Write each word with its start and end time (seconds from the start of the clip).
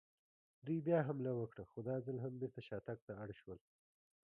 دوی 0.65 0.79
بیا 0.87 0.99
حمله 1.07 1.31
وکړه، 1.35 1.63
خو 1.71 1.79
دا 1.87 1.95
ځل 2.05 2.17
هم 2.23 2.33
بېرته 2.41 2.61
شاتګ 2.67 2.97
ته 3.07 3.13
اړ 3.23 3.29
شول. 3.41 3.59